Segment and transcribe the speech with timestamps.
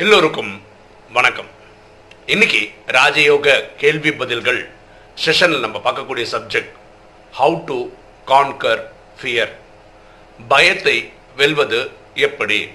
[0.00, 0.62] எல்லோருக்கும்
[1.12, 1.46] வணக்கம்.
[2.26, 4.70] இன்னைக்கு ராஜயோக கேள்வி பதில்கள்
[5.24, 6.70] செஷனில் நம்ம பார்க்கக்கூடிய subject
[7.38, 7.88] how to
[8.26, 8.82] conquer
[9.20, 9.52] fear
[10.48, 12.70] பயத்தை வெல்வது எப்படி?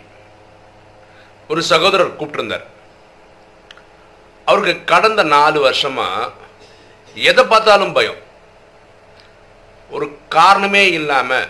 [1.48, 2.64] ஒரு சகோதரர் கூப்பிட்டிருந்தார்.
[4.46, 6.32] அவருக்கு கடந்த நாலு வருஷமா
[7.16, 8.22] எதை பார்த்தாலும் பயம்.
[9.90, 11.46] ஒரு காரணமே இல்லாம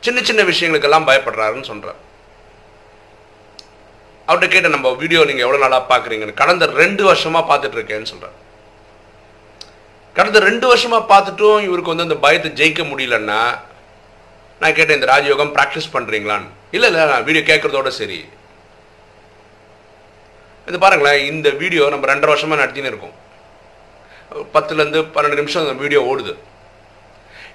[0.00, 2.08] சின்ன சின்ன விஷயங்களுக்கெல்லாம் பயப்படுறாருன்னு சொல்கிறார்
[4.30, 8.36] அவர்கிட்ட கேட்ட நம்ம வீடியோ நீங்கள் எவ்வளோ நல்லா பார்க்குறீங்கன்னு கடந்த ரெண்டு வருஷமா பார்த்துட்டு இருக்கேன்னு சொல்கிறேன்
[10.16, 13.40] கடந்த ரெண்டு வருஷமா பார்த்துட்டும் இவருக்கு வந்து அந்த பயத்தை ஜெயிக்க முடியலன்னா
[14.60, 18.18] நான் கேட்டேன் இந்த ராஜயோகம் ப்ராக்டிஸ் பண்ணுறீங்களான்னு இல்லை இல்லை நான் வீடியோ கேட்குறதோட சரி.
[20.66, 23.16] இது பாருங்களேன் இந்த வீடியோ நம்ம ரெண்டரை வருஷமாக நடத்தின்னு இருக்கோம்.
[24.54, 26.34] பத்துலேருந்து பன்னெண்டு நிமிஷம் அந்த வீடியோ ஓடுது.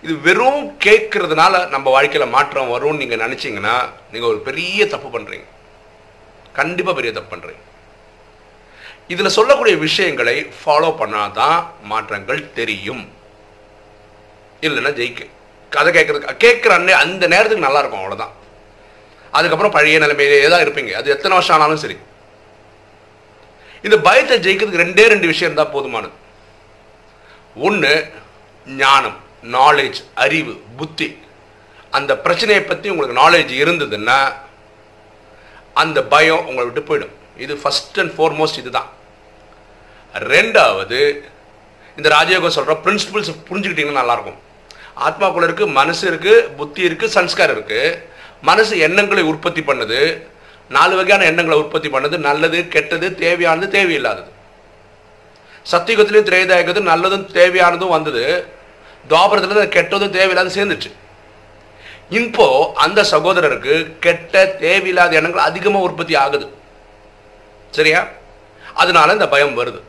[0.05, 3.75] இது வெறும் கேட்கறதுனால நம்ம வாழ்க்கையில் மாற்றம் வரும்னு நீங்கள் நினச்சிங்கன்னா
[4.13, 5.45] நீங்கள் ஒரு பெரிய தப்பு பண்ணுறீங்க
[6.59, 7.63] கண்டிப்பாக பெரிய தப்பு பண்றீங்க
[9.13, 11.59] இதில் சொல்லக்கூடிய விஷயங்களை ஃபாலோ பண்ணால் தான்
[11.91, 13.03] மாற்றங்கள் தெரியும்.
[14.65, 15.21] இல்லைன்னா ஜெயிக்க.
[15.75, 18.33] கதை கேட்குறதுக்கு கேட்குற அன்னை அந்த நேரத்துக்கு நல்லா இருக்கும்
[19.37, 20.91] அதுக்கப்புறம் பழைய நிலைமையிலே தான் இருப்பீங்க.
[20.99, 21.97] அது எத்தனை வருஷம் ஆனாலும் சரி.
[23.85, 26.15] இந்த பயத்தை ஜெயிக்கிறதுக்கு ரெண்டே ரெண்டு விஷயம் இருந்தால் போதுமானது.
[27.67, 27.91] ஒன்று
[28.83, 29.17] ஞானம்
[29.57, 31.07] நாலேஜ் அறிவு புத்தி.
[31.97, 34.17] அந்த பிரச்சனையை பற்றி உங்களுக்கு நாலேஜ் இருந்ததுன்னா
[35.81, 37.13] அந்த பயம் உங்களை விட்டு போயிடும்.
[37.43, 38.89] இது ஃபர்ஸ்ட் அண்ட் ஃபார்மோஸ்ட் இதுதான்.
[40.33, 40.99] ரெண்டாவது
[41.97, 44.39] இந்த ராஜயோகம் சொல்கிற பிரின்சிபிள்ஸ் புரிஞ்சுக்கிட்டீங்கன்னா நல்லாயிருக்கும்.
[45.07, 47.97] ஆத்மாக்குள்ள இருக்குது மனசு இருக்குது புத்தி இருக்குது சன்ஸ்காரம் இருக்குது
[48.49, 49.99] மனசு எண்ணங்களை உற்பத்தி பண்ணுது.
[50.75, 52.17] நாலு வகையான எண்ணங்களை உற்பத்தி பண்ணுது.
[52.27, 54.29] நல்லது கெட்டது தேவையானது தேவையில்லாதது.
[55.71, 58.23] சத்தியுகத்திலையும் திரேதாயகத்தும் நல்லதும் தேவையானதும் வந்தது.
[59.11, 60.91] துவாபரத்தில் கெட்டதும் தேவையில்லாத சேர்ந்துச்சு
[62.11, 66.47] இப்போ அந்த சகோதரருக்கு கெட்ட தேவையில்லாத எண்ணங்கள் அதிகமாக உற்பத்தி ஆகுது.
[67.71, 68.07] சரியா?
[68.73, 69.79] அதனால இந்த பயம் வருது.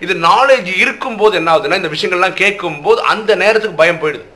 [0.00, 4.26] இது நாலேஜ் இருக்கும்போது என்ன ஆகுதுன்னா இந்த விஷயங்கள்லாம் கேட்கும் போது அந்த நேரத்துக்கு பயம் போயிடுது.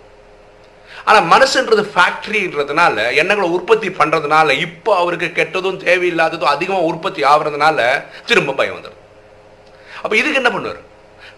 [1.04, 8.76] ஆனால் மனசுன்றது ஃபேக்ட்ரின்றதுனால எண்ணங்களை உற்பத்தி பண்ணுறதுனால இப்போ அவருக்கு கெட்டதும் தேவையில்லாததும் அதிகமாக உற்பத்தி ஆகுறதுனால திரும்ப பயம்
[8.76, 9.00] வந்துடும்
[10.02, 10.80] அப்போ இதுக்கு என்ன பண்ணுவார்?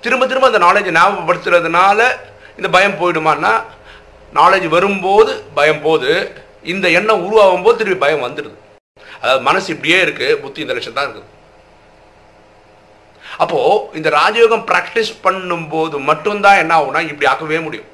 [0.01, 2.01] திரும்ப திரும்ப அந்த நாலேஜை ஞாபகப்படுத்துறதுனால
[2.57, 3.53] இந்த பயம் போயிடுமான்னா
[4.39, 6.11] நாலேஜ் வரும்போது பயம் போது
[6.73, 8.57] இந்த எண்ணம் உருவாகும் போது திரும்பி பயம் வந்துடுது.
[9.23, 11.31] அதாவது மனசு இப்படியே இருக்கு புத்தி இந்த லட்சம் தான் இருக்குது.
[13.43, 13.61] அப்போ
[13.99, 17.91] இந்த ராஜயோகம் ப்ராக்டிஸ் பண்ணும்போது மட்டும்தான் என்ன ஆகும்னா இப்படி ஆக்கவே முடியும்.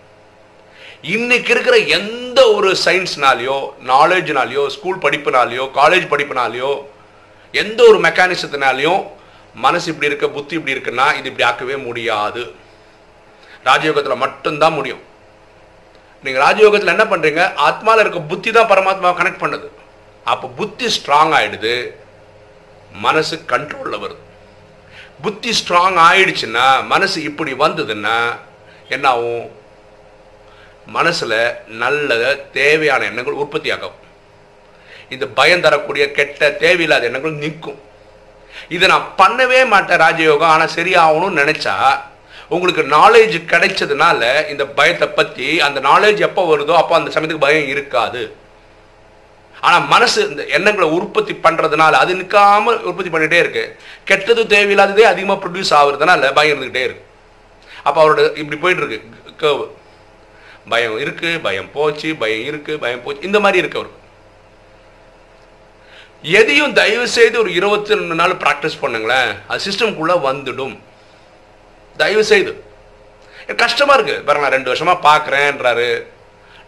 [1.17, 3.59] இன்னைக்கு இருக்கிற எந்த ஒரு சயின்ஸ்னாலேயோ
[3.93, 6.72] நாலேஜ்னாலேயோ ஸ்கூல் படிப்புனாலேயோ காலேஜ் படிப்புனாலேயோ
[7.62, 9.01] எந்த ஒரு மெக்கானிசத்தினாலையும்
[9.67, 12.43] மனசு இப்படி இருக்க புத்தி இப்படி இருக்குன்னா இது இப்படி ஆக்கவே முடியாது.
[13.69, 15.03] ராஜயோகத்தில் மட்டும்தான் முடியும்.
[16.25, 19.69] நீங்கள் ராஜயோகத்தில் என்ன பண்ணுறீங்க ஆத்மாவில் இருக்க புத்தி தான் பரமாத்மாவை கனெக்ட் பண்ணுது.
[20.33, 21.75] அப்போ புத்தி ஸ்ட்ராங் ஆகிடுது
[23.05, 24.23] மனசு கண்ட்ரோலில் வருது.
[25.25, 28.17] புத்தி ஸ்ட்ராங் ஆயிடுச்சுன்னா மனசு இப்படி வந்ததுன்னா
[28.95, 29.49] என்ன ஆகும்?
[30.97, 31.39] மனசில்
[31.83, 32.11] நல்ல
[32.59, 33.99] தேவையான எண்ணங்கள் உற்பத்தி ஆகும்.
[35.15, 37.81] இந்த பயம் தரக்கூடிய கெட்ட தேவையில்லாத எண்ணங்கள் நிற்கும்
[38.75, 40.53] இதை நான் பண்ணவே மாட்டேன் ராஜயோகம்.
[40.55, 41.75] ஆனால் சரியாகணும்னு நினச்சா
[42.55, 44.21] உங்களுக்கு நாலேஜ் கிடைச்சதுனால
[44.53, 48.22] இந்த பயத்தை பற்றி அந்த நாலேஜ் எப்போ வருதோ அப்போ அந்த சமயத்துக்கு பயம் இருக்காது.
[49.66, 53.65] ஆனால் மனசு இந்த எண்ணங்களை உற்பத்தி பண்ணுறதுனால அது நிற்காமல் உற்பத்தி பண்ணிகிட்டே இருக்கு.
[54.10, 57.06] கெட்டது தேவையில்லாததே அதிகமாக ப்ரொடியூஸ் ஆகுறதுனால பயம் இருந்துகிட்டே இருக்கு.
[57.87, 59.00] அப்போ அவரோட இப்படி போயிட்டு இருக்கு
[59.43, 59.65] கேர்வ்
[60.72, 63.27] பயம் இருக்கு பயம் போச்சு பயம் இருக்கு பயம் போச்சு.
[63.28, 63.99] இந்த மாதிரி இருக்கு அவருக்கு.
[66.39, 69.31] எதையும் தயவு செய்து ஒரு இருபத்தி ரெண்டு நாள் ப்ராக்டிஸ் பண்ணுங்களேன்.
[69.50, 70.77] அது சிஸ்டம்குள்ளே வந்துடும்.
[72.03, 72.53] தயவு செய்து
[73.65, 74.16] கஷ்டமா இருக்கு.
[74.27, 75.91] பாருங்க நான் ரெண்டு வருஷமா பார்க்குறேன்றாரு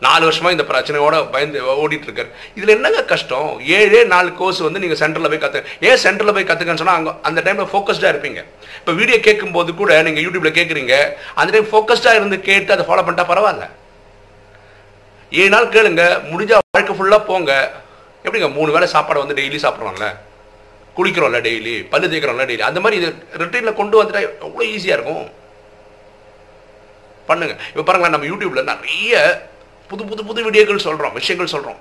[0.04, 3.50] நாலு வருஷமா இந்த பிரச்சனையோட பயந்து ஓடிட்டு இருக்காரு இதுல என்னங்க கஷ்டம்?
[3.76, 7.40] ஏழே நாலு கோர்ஸ் வந்து நீங்க சென்டர்ல போய் கத்து ஏன் சென்டர்ல போய் கத்துக்கன்னு சொன்னா அங்க அந்த
[7.46, 8.40] டைம்ல ஃபோக்கஸ்டாக இருப்பீங்க.
[8.78, 10.96] இப்போ வீடியோ கேட்கும் போது கூட நீங்க யூடியூப்ல கேட்குறீங்க.
[11.40, 13.68] அந்த டைம் ஃபோக்கஸ்டாக இருந்து கேட்டு அதை ஃபாலோ பண்ணிட்டா பரவாயில்ல.
[15.40, 16.04] ஏழு நாள் கேளுங்க.
[16.32, 17.52] முடிஞ்சா வாழ்க்கை ஃபுல்லா போங்க.
[18.24, 18.50] எப்படிங்க?
[18.58, 20.08] மூணு வேளை சாப்பாடு வந்து டெய்லி சாப்பிட்றோம்ல
[20.96, 23.10] குளிக்கிறோம்ல டெய்லி பல்லு தேய்க்கிறோம்ல டெய்லி அந்த மாதிரி இது
[23.42, 25.30] ரிட்டீனில் கொண்டு வந்துட்டா எவ்வளோ ஈஸியாக இருக்கும்.
[27.28, 27.54] பண்ணுங்க.
[27.70, 29.22] இப்போ பாருங்களேன் நம்ம யூடியூப்பில் நிறைய
[29.90, 31.80] புது புது புது வீடியோக்கள் சொல்கிறோம் விஷயங்கள் சொல்கிறோம்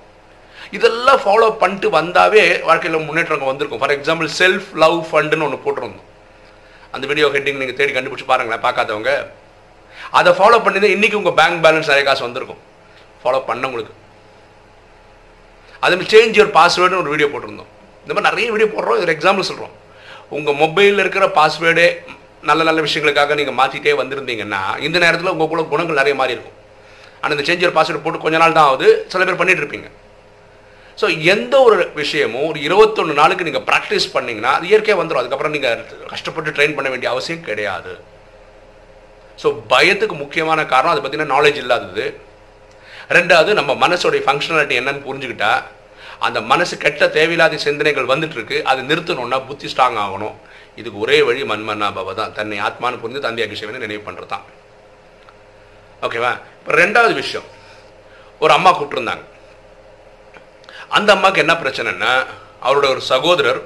[0.76, 3.80] இதெல்லாம் ஃபாலோ பண்ணிட்டு வந்தாவே வாழ்க்கையில் முன்னேற்றம் வந்திருக்கும்.
[3.82, 6.08] ஃபார் எக்ஸாம்பிள் செல்ஃப் லவ் ஃபண்டுன்னு ஒன்று போட்டிருந்தோம்.
[6.94, 9.12] அந்த வீடியோ ஹெட்டிங் நீங்கள் தேடி கண்டுபிடிச்சி பாருங்களேன் பார்க்காதவங்க.
[10.18, 12.62] அதை ஃபாலோ பண்ணி தான் இன்றைக்கி உங்கள் பேங்க் பேலன்ஸ் நிறைய காசு வந்திருக்கும்.
[13.22, 13.94] ஃபாலோ பண்ணவங்களுக்கு.
[15.84, 17.70] அதில் சேஞ்ச் யுவர் பாஸ்வேர்டுன்னு ஒரு வீடியோ போட்டிருந்தோம்.
[18.02, 19.00] இந்த மாதிரி நிறைய வீடியோ போடுறோம்.
[19.04, 19.74] ஒரு எக்ஸாம்பிள் சொல்கிறோம்
[20.36, 21.86] உங்கள் மொபைலில் இருக்கிற பாஸ்வேர்டே
[22.50, 26.58] நல்ல நல்ல விஷயங்களுக்காக நீங்கள் மாற்றிட்டே வந்திருந்தீங்கன்னா இந்த நேரத்தில் உங்கள் கூட குணங்கள் நிறைய மாறி இருக்கும்.
[27.20, 28.88] ஆனால் இந்த சேஞ்சர் பாஸ்வேர்டு போட்டு கொஞ்ச நாள் தான் ஆகுது.
[29.12, 29.88] சில பேர் பண்ணிட்டு இருப்பீங்க.
[31.00, 35.84] ஸோ எந்த ஒரு விஷயமும் ஒரு இருபத்தொன்று நாளுக்கு நீங்கள் ப்ராக்டிஸ் பண்ணிங்கன்னா அது இயற்கையாக வந்துடும் அதுக்கப்புறம் நீங்கள்
[36.14, 37.92] கஷ்டப்பட்டு ட்ரெயின் பண்ண வேண்டிய அவசியம் கிடையாது.
[39.42, 42.04] ஸோ பயத்துக்கு முக்கியமான காரணம் அதை பற்றின நாலேஜ் இல்லாதது.
[43.16, 45.52] ரெண்டாவது நம்ம மனசோடைய ஃபங்க்ஷனாலிட்டி என்னன்னு புரிஞ்சுக்கிட்டா
[46.18, 50.36] அந்த மனசு கெட்ட தேவையில்லாத சிந்தனைகள் வந்துட்டு இருக்கு அதை நிறுத்தணும்னா புத்தி ஸ்ட்ராங் ஆகணும்.
[50.80, 52.32] இதுக்கு ஒரே வழி மன்மன்னா பாபா தான்.
[52.32, 54.46] தன்னை ஆத்மானு புரிந்து தந்தை அகிஷவனை நினைவு பண்ணுறது தான்
[56.06, 57.44] ஓகேவா இப்போ ரெண்டாவது விஷயம்.
[58.38, 59.24] ஒரு அம்மா கூப்பிட்டுருந்தாங்க.
[60.88, 62.12] அந்த அம்மாவுக்கு என்ன பிரச்சனைன்னா
[62.66, 63.60] அவரோட ஒரு சகோதரர்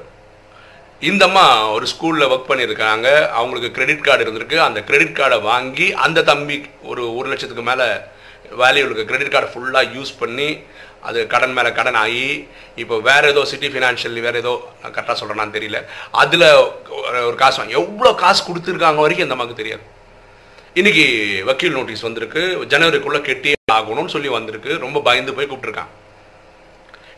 [1.01, 3.09] இந்த அம்மா ஒரு ஸ்கூலில் ஒர்க் பண்ணியிருக்காங்க.
[3.39, 4.57] அவங்களுக்கு கிரெடிட் கார்டு இருந்திருக்கு.
[4.67, 7.89] அந்த கிரெடிட் கார்டை வாங்கி அந்த தம்பி ஒரு ஒரு லட்சத்துக்கு மேலே
[8.63, 10.49] வேல்யூ இருக்கு கிரெடிட் கார்டை ஃபுல்லாக யூஸ் பண்ணி
[11.09, 12.25] அது கடன் மேலே கடன் ஆகி
[12.83, 15.79] இப்போ வேற ஏதோ சிட்டி ஃபினான்ஷியல் வேற ஏதோ நான் கரெக்டாக சொல்கிறேன்னு தெரியல.
[16.23, 16.47] அதில்
[17.29, 19.85] ஒரு காசு வாங்கி எவ்வளோ காசு கொடுத்துருக்காங்க வரைக்கும் இந்த அம்மாவுக்கு தெரியாது.
[20.81, 21.05] இன்னைக்கு
[21.49, 25.93] வக்கீல் நோட்டீஸ் வந்திருக்கு ஜனவரிக்குள்ளே கெட்டி ஆகணும்னு சொல்லி வந்திருக்கு ரொம்ப பயந்து போய் கூப்பிட்டுருக்கான்.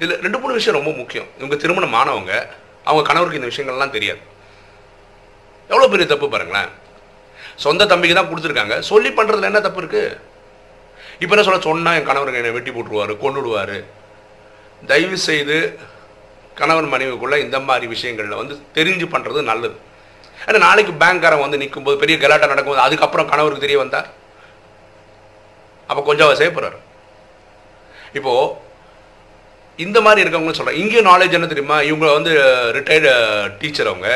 [0.01, 1.29] இதில் ரெண்டு மூணு விஷயம் ரொம்ப முக்கியம்.
[1.39, 2.35] இவங்க திருமணம் ஆனவங்க
[2.89, 4.21] அவங்க கணவருக்கு இந்த விஷயங்கள்லாம் தெரியாது.
[5.71, 6.71] எவ்வளோ பெரிய தப்பு பாருங்களேன்.
[7.65, 8.77] சொந்த தம்பிக்கு தான் கொடுத்துருக்காங்க.
[8.91, 10.17] சொல்லி பண்ணுறதுல என்ன தப்பு இருக்குது
[11.23, 13.77] இப்போ என்ன சொல்ல சொன்னால் என் கணவர் என்னை வெட்டி போட்டுருவார் கொண்டுடுவார்
[14.91, 15.57] தயவு செய்து
[16.61, 19.77] கணவன் மனைவிக்குள்ளே இந்த மாதிரி விஷயங்களில் வந்து தெரிஞ்சு பண்ணுறது நல்லது.
[20.47, 24.09] ஏன்னா நாளைக்கு பேங்க்காரன் வந்து நிற்கும்போது பெரிய கலாட்டம் நடக்கும்போது அதுக்கப்புறம் கணவருக்கு தெரிய வந்தார்
[25.89, 26.79] அப்போ கொஞ்சம் அவர்
[28.19, 28.67] இப்போது
[29.85, 31.77] இந்த மாதிரி இருக்கவங்க சொல்கிறேன் இங்கேயும் நாலேஜ் என்ன தெரியுமா?
[31.89, 32.31] இவங்க வந்து
[32.77, 33.11] ரிட்டையர்டு
[33.59, 34.09] டீச்சர் அவங்க.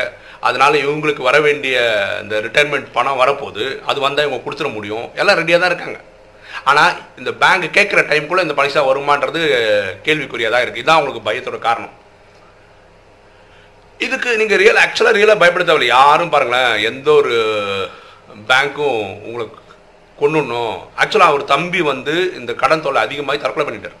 [0.47, 1.75] அதனால் இவங்களுக்கு வர வேண்டிய
[2.23, 3.65] இந்த ரிட்டையர்மெண்ட் பணம் வரப்போகுது.
[3.89, 5.05] அது வந்தால் இவங்க கொடுத்துட முடியும்.
[5.15, 5.99] எல்லாம் ரெடியாக தான் இருக்காங்க.
[6.69, 9.39] ஆனால் இந்த பேங்க் கேட்குற டைம்குள்ளே இந்த பைசா வருமான்றது
[10.05, 11.95] கேள்விக்குறியாக தான் இருக்குது இதுதான் அவங்களுக்கு பயத்தோட காரணம்.
[14.05, 15.89] இதுக்கு நீங்கள் ரியல் ஆக்சுவலாக ரியலாக பயப்பட தேவையில்லை.
[15.97, 17.35] யாரும் பாருங்களேன் எந்த ஒரு
[18.49, 19.59] பேங்க்கும் உங்களுக்கு
[20.21, 23.97] கொண்டுணும் ஆக்சுவலாக அவர் தம்பி வந்து இந்த கடன் தொல்லை அதிகமாகி தற்கொலை பண்ணிட்டார்.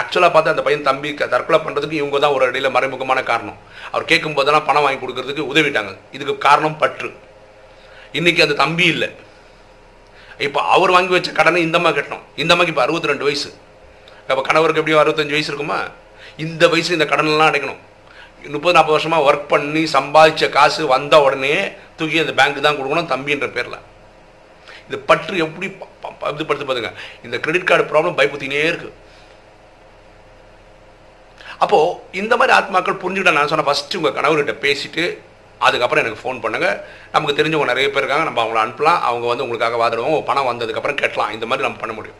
[0.00, 3.58] ஆக்சுவலாக பார்த்தா அந்த பையன் தம்பி தற்கொலை பண்ணுறதுக்கு இவங்க தான் ஒரு இடையில மறைமுகமான காரணம்.
[3.92, 5.92] அவர் கேட்கும் போதெல்லாம் பணம் வாங்கி கொடுக்கறதுக்கு உதவிட்டாங்க.
[6.16, 7.10] இதுக்கு காரணம் பற்று.
[8.18, 9.08] இன்னைக்கு அந்த தம்பி இல்லை.
[10.38, 12.20] இப்போ அவர் வாங்கி வச்ச கடனை இந்த அம்மா கட்டணும்.
[12.36, 13.54] இந்த அம்மாக்கு இப்போ அறுபத்தி ரெண்டு வயசு.
[14.28, 15.82] அப்போ கணவருக்கு எப்படியும் அறுபத்தஞ்சு வயசு இருக்குமா?
[16.36, 17.76] இந்த வயசு இந்த கடனெல்லாம் அடைக்கணும்.
[18.48, 23.50] முப்பது நாற்பது வருஷமாக ஒர்க் பண்ணி சம்பாதிச்ச காசு வந்த உடனே தூக்கி அந்த பேங்க்கு தான் கொடுக்கணும் தம்பின்ற
[23.50, 23.78] பேரில்.
[24.88, 26.92] இது பற்று எப்படி ப- ப- இது படுத்து பாருங்க.
[27.24, 28.92] இந்த கிரெடிட் கார்டு ப்ராப்ளம் பயப்படுத்தினே இருக்கு.
[31.58, 35.18] அப்போது இந்த மாதிரி ஆத்மாக்கள் புரிஞ்சுக்கிட்ட நான் சொன்ன ஃபஸ்ட்டு உங்கள் கணவர்கிட்ட பேசிட்டு
[35.66, 36.76] அதுக்கப்புறம் எனக்கு ஃபோன் பண்ணுங்கள்
[37.14, 38.26] நமக்கு தெரிஞ்சவங்க நிறைய பேர் இருக்காங்க.
[38.28, 39.00] நம்ம அவங்கள அனுப்பலாம்.
[39.08, 42.18] அவங்க வந்து உங்களுக்காக வாதிடுவோம் பணம் வந்ததுக்கப்புறம் கட்டலாம் இந்த மாதிரி நம்ம பண்ண முடியும்.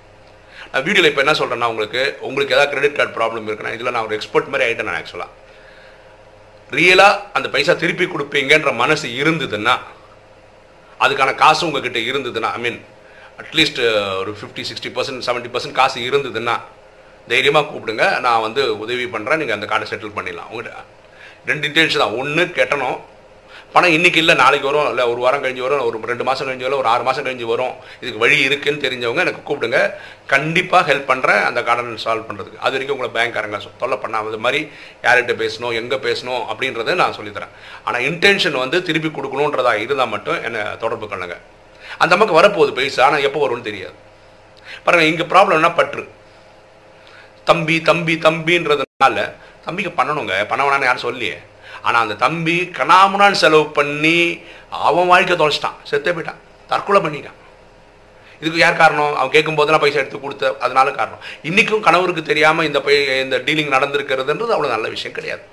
[0.70, 4.16] நான் வீடியோவில் இப்போ என்ன சொல்கிறேன்னா உங்களுக்கு உங்களுக்கு ஏதாவது கிரெடிட் கார்டு ப்ராப்ளம் இருக்குன்னா இதில் நான் ஒரு
[4.16, 5.34] எக்ஸ்பர்ட் மாதிரி ஆகிட்டேன் நான் ஆக்சுவலாக
[6.76, 9.74] ரியலாக அந்த பைசா திருப்பி கொடுப்பீங்கன்ற மனசு இருந்ததுன்னா
[11.04, 12.80] அதுக்கான காசு உங்ககிட்ட இருந்ததுன்னா ஐ மீன்
[13.42, 13.80] அட்லீஸ்ட்
[14.20, 16.56] ஒரு fifty sixty percent seventy percent காசு இருந்ததுன்னா
[17.32, 18.04] தைரியமாக கூப்பிடுங்க.
[18.26, 20.50] நான் வந்து உதவி பண்ணுறேன் நீங்கள் அந்த கார்டை செட்டில் பண்ணிடலாம்.
[20.50, 20.84] உங்கள்கிட்ட
[21.50, 22.16] ரெண்டு இன்டென்ஷன் தான்.
[22.20, 22.98] ஒன்று கெட்டணும்.
[23.72, 26.78] பணம் இன்னைக்கு இல்லை நாளைக்கு வரும் இல்லை ஒரு வாரம் கழிஞ்சு வரும் ஒரு ரெண்டு மாதம் கழிஞ்சு வரும்
[26.78, 27.72] ஒரு ஆறு மாதம் கழிஞ்சு வரும்.
[28.00, 29.78] இதுக்கு வழி இருக்குன்னு தெரிஞ்சவங்க எனக்கு கூப்பிடுங்க.
[30.26, 34.38] கண்டிப்பாக ஹெல்ப் பண்ணுறேன் அந்த கார்டன் சால்வ் பண்ணுறதுக்கு அது வரைக்கும் உங்களை பேங்க்காரங்க சொ- தொல்லை பண்ணாமல் இது
[34.38, 34.60] மாதிரி
[35.02, 37.52] யார்கிட்ட பேசணும் எங்கே பேசணும் அப்படின்றத நான் சொல்லித்தரேன்.
[37.84, 41.36] ஆனால் இன்டென்ஷன் வந்து திருப்பி கொடுக்கணுன்றதா இருந்தால் மட்டும் என்னை தொடர்பு பண்ணுங்க
[41.98, 43.94] அந்த அம்மாக்கு வரப்போகுது பைசா ஆனால் எப்போ வரும்னு தெரியாது.
[44.84, 46.08] பாருங்க இங்கே ப்ராப்ளம்னா பற்று.
[47.44, 49.32] தம்பி தம்பி தம்பின்றதுனால
[49.64, 50.46] தம்பிக்கு பண்ணணுங்க.
[50.48, 51.38] பண்ண வேணாம்னு யாரும் சொல்லியே
[51.88, 54.18] ஆனால் அந்த தம்பி கணாமுனான்னு செலவு பண்ணி
[54.86, 55.76] அவன் வாழ்க்கை தொலைச்சிட்டான்.
[55.90, 56.40] செத்தே போயிட்டான்.
[56.72, 57.36] தற்கொலை பண்ணிட்டான்.
[58.40, 59.14] இதுக்கு யார் காரணம்?
[59.18, 61.22] அவன் கேட்கும் போதெல்லாம் பைசா எடுத்து கொடுத்த அதனால காரணம்.
[61.48, 65.44] இன்றைக்கும் கணவருக்கு தெரியாமல் இந்த பை இந்த டீலிங் நடந்திருக்கிறதுன்றது அவ்வளோ நல்ல விஷயம் கிடையாது.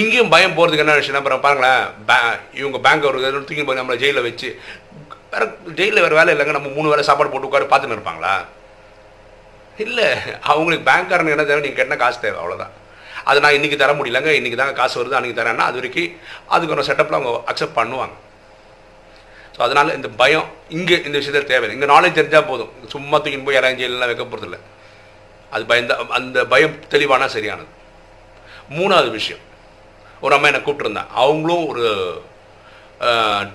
[0.00, 2.16] இங்கேயும் பயம் போகிறதுக்கு என்ன விஷயம் அப்புறம் பாருங்களேன் பே
[2.60, 4.48] இவங்க பேங்க் ஒரு தூக்கி போய் நம்மளை ஜெயிலில் வச்சு
[5.32, 5.44] வேற
[5.78, 8.34] ஜெயிலில் வேறு வேலை இல்லைங்க நம்ம மூணு வேளை சாப்பாடு போட்டு உட்காந்து பார்த்துன்னு இருப்பாங்களா?
[9.84, 10.08] இல்லை
[10.50, 11.62] அவங்களுக்கு பேங்க்காரனுக்கு என்ன தேவை?
[11.64, 12.74] நீங்கள் கேட்டால் காசு தேவை அவ்வளோதான்
[13.28, 16.12] அது நான் இன்றைக்கி தர முடியலங்க இன்றைக்கி தாங்க காசு வருது அன்றைக்கி தரேன்னா அது வரைக்கும்
[16.54, 18.14] அதுக்கு ஒரு செட்டப்பில் அவங்க அக்செப்ட் பண்ணுவாங்க.
[19.54, 20.48] ஸோ அதனால் இந்த பயம்
[20.78, 22.72] இங்கே இந்த விஷயத்தில் தேவையில்லை இங்கே நாலேஜ் தெரிஞ்சால் போதும்.
[22.94, 24.58] சும்மா தூக்கின்னு போய் யாராவது ஜெயிலெலாம் வைக்க போகிறதில்ல
[25.54, 27.70] அது பயந்த அந்த பயம் தெளிவானா சரியானது?
[28.78, 29.42] மூணாவது விஷயம்.
[30.24, 31.84] ஒரு அம்மா என்னை கூப்பிட்டுருந்தேன் அவங்களும் ஒரு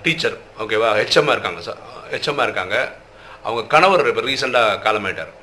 [0.05, 1.79] டீச்சர் ஓகேவா ஹெச்எம்மாக இருக்காங்க சார்
[2.13, 2.75] ஹெச்எம்மாக இருக்காங்க.
[3.48, 5.34] அவங்க கணவர் இப்போ ரீசெண்டாக காலமாயிட்டார்.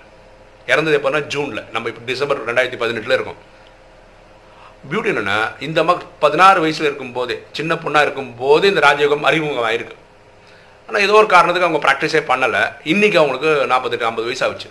[0.73, 3.41] இறந்தது எப்போனா ஜூனில் நம்ம இப்போ டிசம்பர் ரெண்டாயிரத்தி பதினெட்டில் இருக்கோம்.
[4.91, 9.97] பியூட்டி என்னென்னா இந்த மக் பதினாறு வயசில் இருக்கும்போதே சின்ன பொண்ணாக இருக்கும்போது இந்த ராஜயோகம் அறிமுகம் ஆயிருக்கு
[10.89, 12.63] ஆனால் ஏதோ ஒரு காரணத்துக்கு அவங்க ப்ராக்டிஸே பண்ணலை.
[12.93, 14.69] இன்னைக்கு அவங்களுக்கு நாற்பத்தெட்டு ஐம்பது வயசு ஆச்சு.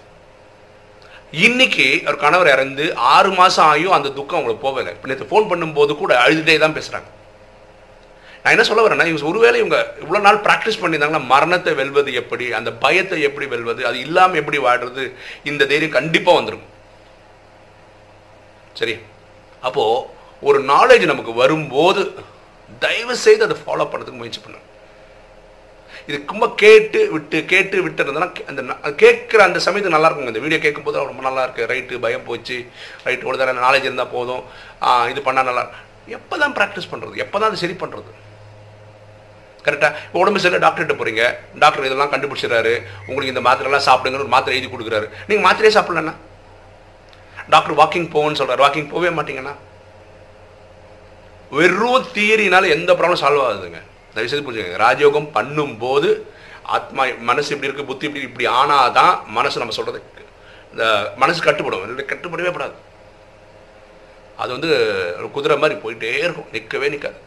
[1.45, 4.91] இன்னைக்கு ஒரு கணவர் இறந்து ஆறு மாதம் ஆகியும் அந்த துக்கம் அவங்களுக்கு போகலை.
[4.95, 7.09] இப்போ நேற்று ஃபோன் பண்ணும்போது கூட அழுதுகிட்டே தான் பேசுகிறாங்க
[8.43, 12.69] நான் என்ன சொல்ல வரேன்னா இவங்க ஒருவேளை இவங்க இவ்வளோ நாள் ப்ராக்டிஸ் பண்ணியிருந்தாங்கன்னா மரணத்தை வெல்வது எப்படி அந்த
[12.83, 15.03] பயத்தை எப்படி வெல்வது அது இல்லாமல் எப்படி வாடுறது
[15.51, 16.65] இந்த தைரியம் கண்டிப்பாக வந்துடும்
[18.79, 18.95] சரி
[19.67, 20.05] அப்போது
[20.49, 22.01] ஒரு நாலேஜ் நமக்கு வரும்போது
[22.83, 24.59] தயவு செய்து அதை ஃபாலோ பண்ணுறதுக்கு முயற்சி பண்ணு.
[26.09, 30.59] இது கும்ப கேட்டு விட்டு கேட்டு விட்டு இருந்ததுன்னா அந்த கேட்குற அந்த சமயத்து நல்லா இருக்குங்க இந்த வீடியோ
[30.63, 32.57] கேட்கும்போது ரொம்ப நல்லா இருக்கு ரைட்டு பயம் போச்சு.
[33.05, 34.43] ரைட்டு ஒரு தடவை நாலேஜ் இருந்தால் போதும்.
[35.11, 35.63] இது பண்ணால் நல்லா
[36.17, 38.11] எப்போ தான் ப்ராக்டிஸ் பண்ணுறது எப்போ தான் அது சரி பண்ணுறது
[39.65, 41.23] கரெக்டாக உடம்பு சரியில்லை டாக்டர்கிட்ட போகிறீங்க
[41.63, 42.73] டாக்டர் இதெல்லாம் கண்டுபிடிச்சிடறாரு.
[43.09, 45.07] உங்களுக்கு இந்த மாத்திரைலாம் சாப்பிடுங்கன்னு ஒரு மாத்திரை எழுதி கொடுக்குறாரு.
[45.29, 46.13] நீங்கள் மாத்திரையே சாப்பிடலன்னா?
[47.53, 49.53] டாக்டர் வாக்கிங் போகணும்னு சொல்கிறார் வாக்கிங் போகவே மாட்டீங்கன்னா
[51.57, 53.79] வெறும் தியரினால எந்த ப்ராப்ளம் சால்வ் ஆகுதுங்க.
[54.13, 54.79] தயவுசெய்து புரிஞ்சுக்கங்க.
[54.85, 56.09] ராஜயோகம் பண்ணும்போது
[56.75, 59.99] ஆத்மா மனசு இப்படி இருக்கு புத்தி இப்படி இப்படி ஆனாதான் மனசு நம்ம சொல்கிறது
[60.73, 60.85] இந்த
[61.21, 61.83] மனசு கட்டுப்படும்.
[61.93, 62.75] இல்லை கட்டுப்படவே படாது.
[64.41, 64.69] அது வந்து
[65.19, 66.49] ஒரு குதிரை மாதிரி போயிட்டே இருக்கும்.
[66.55, 67.19] நிற்கவே நிற்காது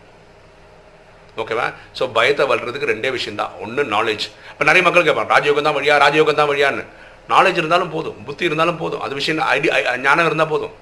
[1.43, 1.67] ஓகேவா
[1.99, 5.95] ஸோ பயத்தை வளர்றதுக்கு ரெண்டே விஷயம் தான் ஒன்று நாலேஜ் இப்போ நிறைய மக்கள் கேட்பாங்க ராஜயோகம் தான் வழியா
[6.05, 6.85] ராஜயோகம் தான் வழியான்னு.
[7.33, 8.17] நாலேஜ் இருந்தாலும் போதும்.
[8.27, 9.03] புத்தி இருந்தாலும் போதும்.
[9.05, 9.69] அது விஷயம் ஐடி
[10.07, 10.75] ஞானம் இருந்தால் போதும்.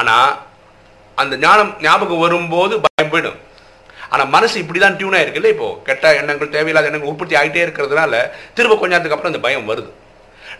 [0.00, 0.30] ஆனால்
[1.18, 3.38] அந்த ஞானம் ஞாபகம் வரும்போது பயம் போயிடும்.
[4.12, 5.68] ஆனால் மனசு இப்படி தான் டியூன் ஆயிருக்குல்ல இப்போ?
[5.86, 8.12] கெட்ட எண்ணங்கள் தேவையில்லாத எண்ணங்கள் உற்பத்தி ஆகிட்டே இருக்கிறதுனால
[8.56, 9.90] திரும்ப கொஞ்ச நேரத்துக்கு அப்புறம் இந்த பயம் வருது.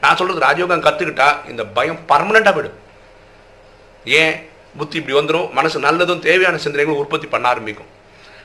[0.02, 2.78] நான் சொல்கிறது ராஜயோகம் கற்றுக்கிட்டா இந்த பயம் பர்மனெண்ட்டாக போயிடும்.
[4.20, 4.34] ஏன்?
[4.78, 7.90] புத்தி இப்படி வந்துடும் மனசு நல்லதும் தேவையான சிந்தனைகளும் உற்பத்தி பண்ண ஆரம்பிக்கும்.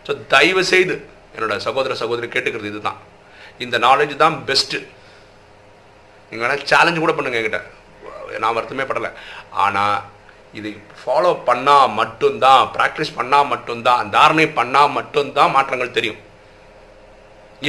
[0.06, 0.96] ஸோ தயவு செய்து
[1.36, 3.00] என்னோட சகோதர சகோதரி கேட்டுக்கிறது இதுதான்.
[3.66, 4.80] இந்த நாலேஜ் தான் பெஸ்ட்டு
[6.32, 7.62] நீங்கள் வேணால் சேலஞ்சு கூட பண்ணுங்க என்கிட்ட.
[8.44, 9.10] நான் வருத்தமே படலை.
[9.64, 9.98] ஆனால்
[10.60, 10.70] இது
[11.02, 16.20] ஃபாலோ பண்ணால் மட்டும்தான் ப்ராக்டிஸ் பண்ணால் மட்டும்தான் தாரணை பண்ணால் மட்டும்தான் மாற்றங்கள் தெரியும்.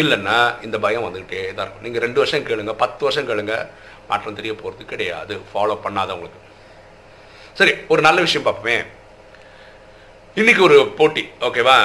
[0.00, 1.84] இல்லைன்னா இந்த பயம் வந்துக்கிட்டே தான் இருக்கும்.
[1.86, 3.56] நீங்கள் ரெண்டு வருஷம் கேளுங்க பத்து வருஷம் கேளுங்க
[4.10, 5.34] மாற்றம் தெரிய போகிறது கிடையாது.
[5.50, 6.40] ஃபாலோ பண்ணாத உங்களுக்கு
[7.58, 8.76] சரி ஒரு நல்ல விஷயம் பார்ப்போமே.
[10.40, 11.78] இன்னைக்கு ஒரு போட்டி ஓகேவா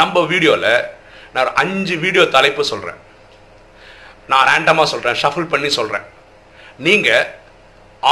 [0.00, 0.72] நம்ம வீடியோவில்
[1.32, 2.98] நான் ஒரு அஞ்சு வீடியோ தலைப்பு சொல்கிறேன்
[4.30, 6.06] நான் ரேண்டமாக சொல்கிறேன் ஷஃபிள் பண்ணி சொல்கிறேன்
[6.86, 7.26] நீங்கள்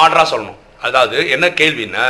[0.01, 0.59] ஆர்டராக சொல்லணும்.
[0.87, 2.07] அதாவது என்ன கேள்வின்னா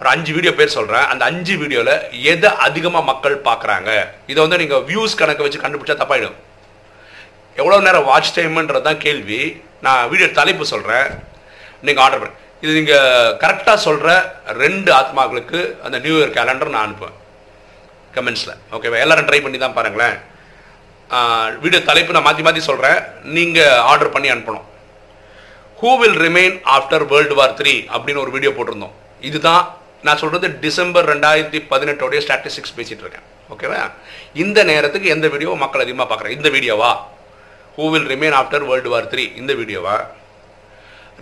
[0.00, 1.94] ஒரு அஞ்சு வீடியோ பேர் சொல்கிறேன் அந்த அஞ்சு வீடியோவில்
[2.32, 3.90] எதை அதிகமாக மக்கள் பார்க்குறாங்க?
[4.30, 6.38] இதை வந்து நீங்கள் வியூஸ் கணக்கை வச்சு கண்டுபிடிச்சா தப்பாயிடும்.
[7.60, 9.40] எவ்வளோ நேரம் வாட்ச் டைம்ன்றது தான் கேள்வி.
[9.86, 11.08] நான் வீடியோ தலைப்பு சொல்கிறேன்
[11.86, 12.34] நீங்கள் ஆர்டர் பண்ண.
[12.64, 14.08] இது நீங்கள் கரெக்டாக சொல்கிற
[14.62, 17.16] ரெண்டு ஆத்மாக்களுக்கு அந்த நியூ இயர் கேலண்டர் நான் அனுப்புவேன்.
[18.16, 20.16] கமெண்ட்ஸில் ஓகேவா எல்லாரும் ட்ரை பண்ணி தான் பாருங்களேன்.
[21.62, 22.98] வீடியோ தலைப்பு நான் மாற்றி மாற்றி சொல்கிறேன்
[23.36, 24.66] நீங்கள் ஆர்டர் பண்ணி அனுப்பணும்.
[25.80, 28.94] Who will remain after world war three அப்படின்னு ஒரு வீடியோ போட்டிருந்தோம்.
[29.28, 29.64] இதுதான்
[30.06, 33.26] நான் சொல்கிறது டிசம்பர் ரெண்டாயிரத்தி பதினெட்டோடைய ஸ்டாட்டிஸ்டிக்ஸ் பேசிகிட்டு இருக்கேன்.
[33.52, 33.80] ஓகேவா
[34.44, 36.90] இந்த நேரத்துக்கு எந்த வீடியோ மக்கள் அதிகமாக பார்க்குறேன் இந்த வீடியோவா
[37.76, 39.96] who will remain after world war three இந்த வீடியோவா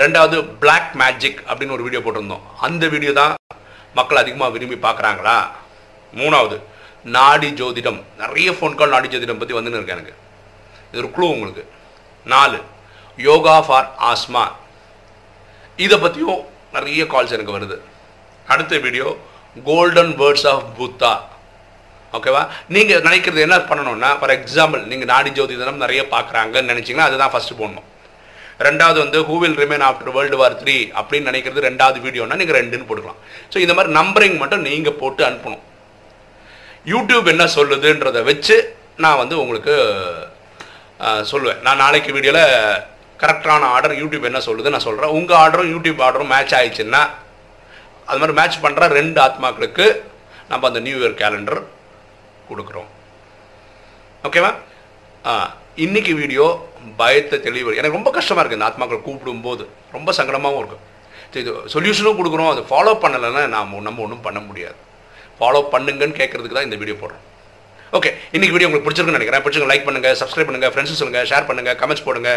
[0.03, 2.45] ரெண்டாவது பிளாக் மேஜிக் அப்படின்னு ஒரு வீடியோ போட்டிருந்தோம்.
[2.67, 3.33] அந்த வீடியோ தான்
[3.99, 5.39] மக்கள் அதிகமாக விரும்பி பார்க்குறாங்களா?
[6.21, 6.59] மூணாவது
[7.17, 8.01] நாடி ஜோதிடம்.
[8.23, 10.15] நிறைய ஃபோன் கால் நாடி ஜோதிடம் பற்றி வந்துன்னு இருக்கேன் எனக்கு.
[10.91, 11.65] இது ஒரு க்ளூ உங்களுக்கு.
[12.35, 12.59] நாலு
[13.29, 14.45] யோகா ஃபார் ஆஸ்மா
[15.85, 16.41] இதை பற்றியும்
[16.77, 17.77] நிறைய கால்ஸ் எனக்கு வருது.
[18.53, 19.09] அடுத்த video
[19.69, 21.13] golden words of Buddha
[22.17, 22.43] ஓகேவா
[22.75, 27.87] நீங்கள் நினைக்கிறது என்ன பண்ணணும்னா ஃபார் எக்ஸாம்பிள் நீங்கள் நாடி ஜோதிடம் நிறைய பார்க்குறாங்கன்னு நினச்சிங்கன்னா அதுதான் ஃபஸ்ட்டு போடணும்.
[28.67, 32.87] ரெண்டாவது வந்து who will remain after world war three அப்படின்னு நினைக்கிறது ரெண்டாவது வீடியோனா நீங்கள் ரெண்டுன்னு
[32.89, 33.21] போட்டுக்கலாம்.
[33.53, 35.63] ஸோ இந்த மாதிரி நம்பரிங் மட்டும் நீங்கள் போட்டு அனுப்பணும்.
[36.93, 38.57] யூடியூப் என்ன சொல்லுதுன்றதை வச்சு
[39.05, 39.75] நான் வந்து உங்களுக்கு
[41.31, 41.61] சொல்லுவேன்.
[41.67, 42.45] நான் நாளைக்கு வீடியோவில்
[43.23, 47.03] கரெக்டான ஆர்டர் யூடியூப் என்ன சொல்லுது நான் சொல்கிறேன் உங்கள் ஆர்டரும் யூடியூப் ஆர்டரும் மேட்ச் ஆயிடுச்சுன்னா
[48.09, 49.87] அது மாதிரி மேட்ச் பண்ணுற ரெண்டு ஆத்மாக்களுக்கு
[50.51, 51.61] நம்ம அந்த நியூ இயர் கேலண்டர்
[52.51, 52.89] கொடுக்குறோம்.
[54.27, 54.53] ஓகேவா
[55.85, 56.45] இன்றைக்கி இன்னைக்கு வீடியோ
[57.01, 59.65] பயத்தை தெளிவு எனக்கு ரொம்ப கஷ்டமாக இருக்குது இந்த ஆத்மாக்கள் கூப்பிடும்போது.
[59.97, 60.85] ரொம்ப சங்கடமாகவும் இருக்கும்
[61.33, 62.53] சரி இது சொல்யூஷனும் கொடுக்குறோம்.
[62.53, 64.79] அதை ஃபாலோ பண்ணலைன்னா நாம் நம்ம ஒன்றும் பண்ண முடியாது.
[65.39, 67.25] ஃபாலோ பண்ணுங்கன்னு கேட்குறதுக்கு தான் இந்த வீடியோ போடுறோம்.
[67.97, 69.45] ஓகே இன்னைக்கு வீடியோ உங்களுக்கு பிடிச்சிருக்குன்னு நினைக்கிறேன்.
[69.45, 72.33] பிடிச்சிருங்க லைக் பண்ணுங்கள் சப்ஸ்கிரைப் பண்ணுங்கள் ஃப்ரெண்ட்ஸ் சொல்லுங்கள் ஷேர் பண்ணுங்கள் கமெண்ட்ஸ் போடுங்க.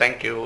[0.00, 0.36] Thank you